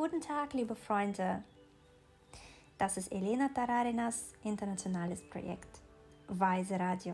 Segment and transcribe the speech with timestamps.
[0.00, 1.44] Guten Tag, liebe Freunde.
[2.78, 5.82] Das ist Elena Tararinas internationales Projekt
[6.26, 7.12] Weise Radio.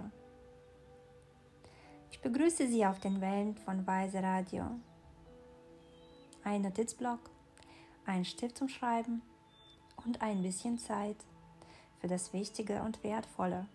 [2.12, 4.70] Ich begrüße Sie auf den Wellen von Weise Radio.
[6.44, 7.18] Ein Notizblock,
[8.04, 9.20] ein Stift zum Schreiben
[10.04, 11.16] und ein bisschen Zeit
[12.00, 13.66] für das Wichtige und Wertvolle.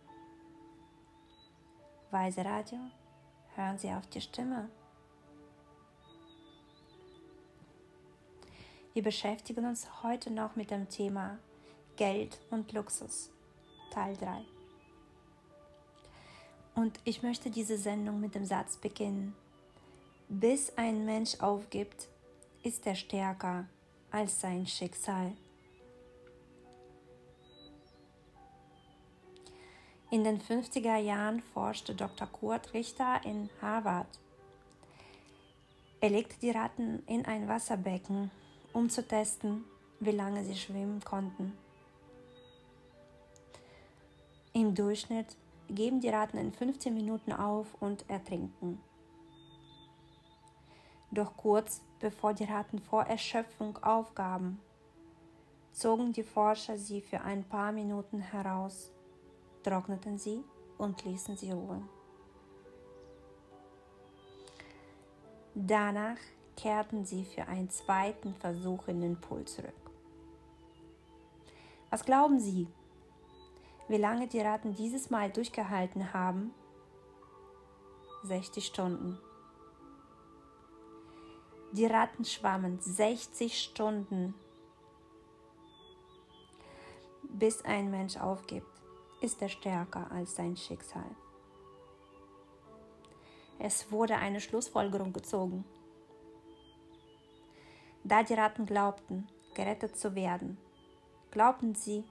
[2.11, 2.79] Weise Radio,
[3.57, 4.69] hören Sie auf die Stimme.
[8.93, 11.37] Wir beschäftigen uns heute noch mit dem Thema
[11.95, 13.29] Geld und Luxus,
[13.89, 14.43] Teil 3.
[16.75, 19.33] Und ich möchte diese Sendung mit dem Satz beginnen.
[20.27, 22.09] Bis ein Mensch aufgibt,
[22.63, 23.65] ist er stärker
[24.11, 25.31] als sein Schicksal.
[30.09, 32.27] In den 50er Jahren forschte Dr.
[32.27, 34.19] Kurt Richter in Harvard.
[36.01, 38.31] Er legte die Ratten in ein Wasserbecken
[38.73, 39.63] um zu testen,
[39.99, 41.53] wie lange sie schwimmen konnten.
[44.53, 45.37] Im Durchschnitt
[45.69, 48.81] geben die Ratten in 15 Minuten auf und ertrinken.
[51.11, 54.59] Doch kurz bevor die Ratten vor Erschöpfung aufgaben,
[55.71, 58.91] zogen die Forscher sie für ein paar Minuten heraus,
[59.63, 60.43] trockneten sie
[60.77, 61.87] und ließen sie ruhen.
[65.53, 66.17] Danach
[66.55, 69.73] kehrten sie für einen zweiten Versuch in den Pool zurück.
[71.89, 72.67] Was glauben Sie,
[73.89, 76.53] wie lange die Ratten dieses Mal durchgehalten haben?
[78.23, 79.19] 60 Stunden.
[81.73, 84.33] Die Ratten schwammen 60 Stunden,
[87.23, 88.67] bis ein Mensch aufgibt,
[89.21, 91.15] ist er stärker als sein Schicksal.
[93.57, 95.65] Es wurde eine Schlussfolgerung gezogen.
[98.03, 100.57] Da die Ratten glaubten, gerettet zu werden,
[101.29, 102.03] glaubten sie,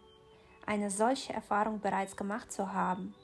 [0.67, 3.15] eine solche Erfahrung bereits gemacht zu haben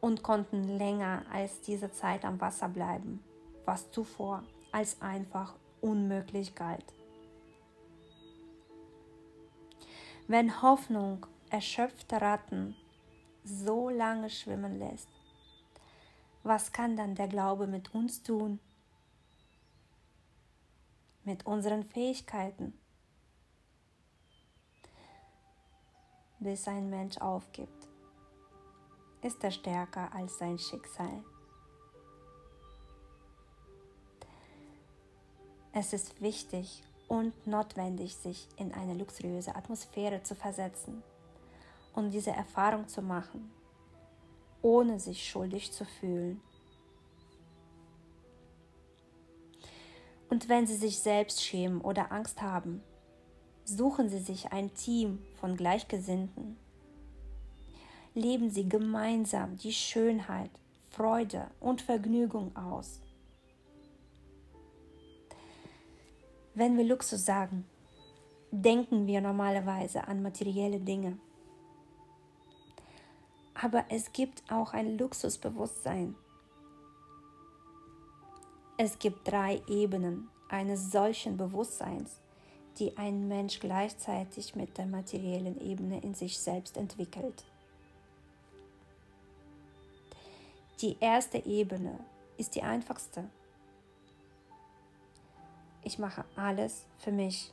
[0.00, 3.22] und konnten länger als diese Zeit am Wasser bleiben,
[3.64, 4.42] was zuvor
[4.72, 6.94] als einfach unmöglich galt.
[10.28, 12.74] Wenn Hoffnung erschöpfte Ratten
[13.44, 15.08] so lange schwimmen lässt,
[16.42, 18.60] was kann dann der Glaube mit uns tun?
[21.26, 22.72] Mit unseren Fähigkeiten,
[26.38, 27.88] bis ein Mensch aufgibt,
[29.22, 31.24] ist er stärker als sein Schicksal.
[35.72, 41.02] Es ist wichtig und notwendig, sich in eine luxuriöse Atmosphäre zu versetzen
[41.92, 43.50] und diese Erfahrung zu machen,
[44.62, 46.40] ohne sich schuldig zu fühlen
[50.28, 52.82] Und wenn Sie sich selbst schämen oder Angst haben,
[53.64, 56.56] suchen Sie sich ein Team von Gleichgesinnten.
[58.14, 60.50] Leben Sie gemeinsam die Schönheit,
[60.90, 63.00] Freude und Vergnügung aus.
[66.54, 67.66] Wenn wir Luxus sagen,
[68.50, 71.18] denken wir normalerweise an materielle Dinge.
[73.54, 76.14] Aber es gibt auch ein Luxusbewusstsein
[78.78, 82.20] es gibt drei Ebenen eines solchen Bewusstseins,
[82.78, 87.44] die ein Mensch gleichzeitig mit der materiellen Ebene in sich selbst entwickelt.
[90.82, 91.98] Die erste Ebene
[92.36, 93.30] ist die einfachste.
[95.82, 97.52] Ich mache alles für mich.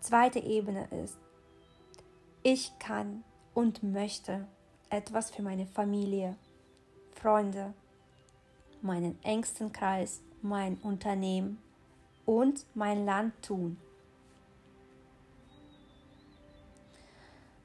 [0.00, 1.18] Zweite Ebene ist,
[2.42, 4.46] ich kann und möchte
[4.90, 6.36] etwas für meine Familie,
[7.14, 7.74] Freunde,
[8.82, 11.58] meinen engsten Kreis, mein Unternehmen
[12.24, 13.78] und mein Land tun.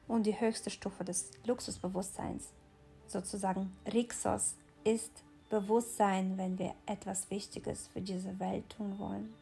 [0.08, 2.50] Und die höchste Stufe des Luxusbewusstseins,
[3.08, 5.12] sozusagen Rixos, ist
[5.50, 9.34] Bewusstsein, wenn wir etwas Wichtiges für diese Welt tun wollen.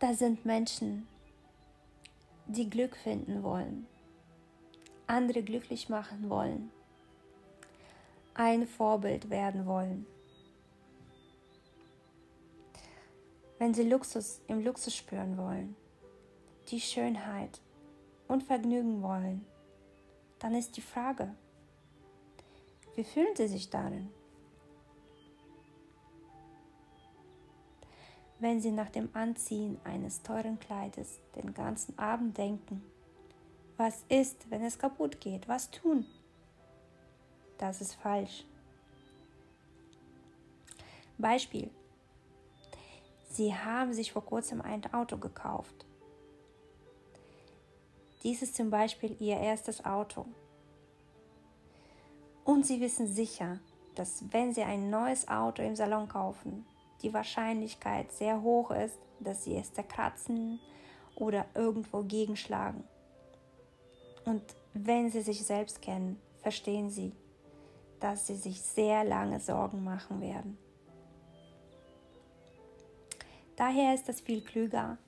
[0.00, 1.06] Da sind Menschen,
[2.54, 3.86] die Glück finden wollen,
[5.06, 6.70] andere glücklich machen wollen,
[8.34, 10.06] ein Vorbild werden wollen.
[13.58, 15.76] Wenn sie Luxus im Luxus spüren wollen,
[16.68, 17.60] die Schönheit
[18.26, 19.44] und Vergnügen wollen,
[20.38, 21.34] dann ist die Frage,
[22.96, 24.10] wie fühlen sie sich darin?
[28.38, 32.82] Wenn sie nach dem Anziehen eines teuren Kleides den ganzen Abend denken.
[33.76, 35.48] Was ist, wenn es kaputt geht?
[35.48, 36.06] Was tun?
[37.58, 38.44] Das ist falsch.
[41.18, 41.70] Beispiel.
[43.30, 45.86] Sie haben sich vor kurzem ein Auto gekauft.
[48.22, 50.26] Dies ist zum Beispiel Ihr erstes Auto.
[52.44, 53.58] Und Sie wissen sicher,
[53.94, 56.64] dass wenn Sie ein neues Auto im Salon kaufen,
[57.04, 60.58] die Wahrscheinlichkeit sehr hoch ist, dass Sie es zerkratzen
[61.14, 62.82] oder irgendwo gegenschlagen.
[64.24, 64.42] Und
[64.72, 67.12] wenn Sie sich selbst kennen, verstehen Sie,
[68.00, 70.58] dass Sie sich sehr lange Sorgen machen werden.
[73.56, 74.98] Daher ist es viel klüger,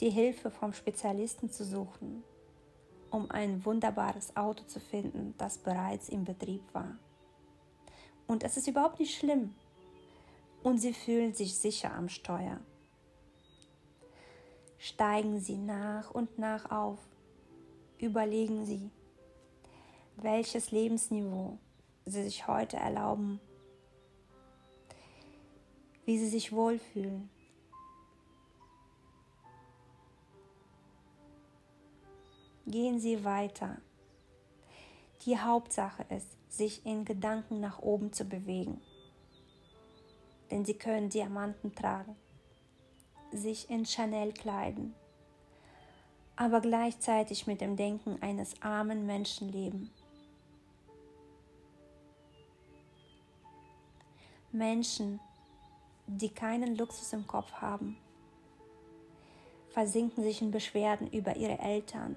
[0.00, 2.24] die Hilfe vom Spezialisten zu suchen,
[3.10, 6.96] um ein wunderbares Auto zu finden, das bereits im Betrieb war.
[8.26, 9.54] Und es ist überhaupt nicht schlimm.
[10.64, 12.58] Und Sie fühlen sich sicher am Steuer.
[14.78, 16.98] Steigen Sie nach und nach auf.
[17.98, 18.90] Überlegen Sie,
[20.16, 21.58] welches Lebensniveau
[22.06, 23.40] Sie sich heute erlauben,
[26.06, 27.28] wie Sie sich wohlfühlen.
[32.66, 33.82] Gehen Sie weiter.
[35.26, 38.80] Die Hauptsache ist, sich in Gedanken nach oben zu bewegen.
[40.54, 42.14] Denn Sie können Diamanten tragen,
[43.32, 44.94] sich in Chanel kleiden,
[46.36, 49.90] aber gleichzeitig mit dem Denken eines armen Menschen leben.
[54.52, 55.18] Menschen,
[56.06, 57.96] die keinen Luxus im Kopf haben,
[59.70, 62.14] versinken sich in Beschwerden über ihre Eltern,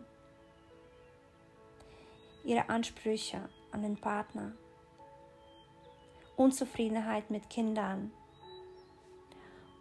[2.43, 4.51] ihre Ansprüche an den Partner,
[6.35, 8.11] Unzufriedenheit mit Kindern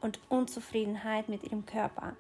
[0.01, 2.17] und Unzufriedenheit mit ihrem Körper.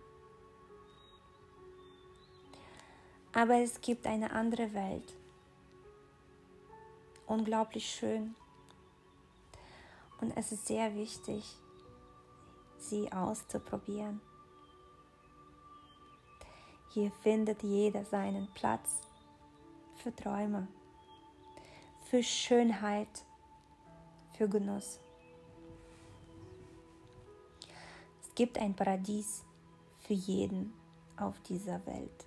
[3.33, 5.15] Aber es gibt eine andere Welt.
[7.27, 8.35] Unglaublich schön.
[10.21, 11.45] Und es ist sehr wichtig,
[12.79, 14.21] sie auszuprobieren.
[16.95, 19.03] Hier findet jeder seinen Platz
[19.97, 20.67] für Träume,
[22.09, 23.25] für Schönheit,
[24.33, 24.99] für Genuss.
[28.37, 29.43] Gibt ein Paradies
[29.99, 30.75] für jeden
[31.17, 32.27] auf dieser Welt.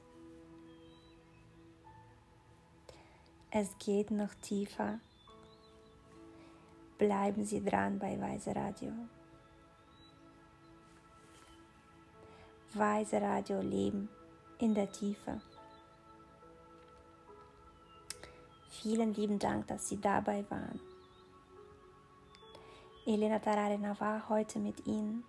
[3.52, 5.00] Es geht noch tiefer.
[6.98, 8.92] Bleiben Sie dran bei Weise Radio.
[12.74, 14.10] Weise Radio Leben
[14.58, 15.40] in der Tiefe.
[18.82, 20.80] Vielen lieben Dank, dass Sie dabei waren.
[23.06, 25.24] Elena Tararina war heute mit Ihnen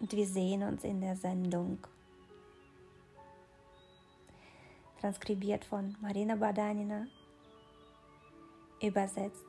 [0.00, 1.78] und wir sehen uns in der Sendung.
[5.00, 7.06] Transkribiert von Marina Badanina
[8.82, 9.46] Übersetzt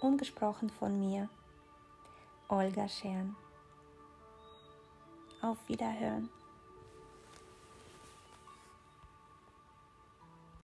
[0.00, 1.28] und gesprochen von mir,
[2.48, 3.36] Olga Schern.
[5.40, 6.28] Auf Wiederhören.